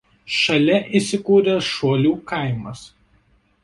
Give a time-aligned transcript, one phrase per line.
[0.37, 2.87] Šalia įsikūręs Šuolių kaimas.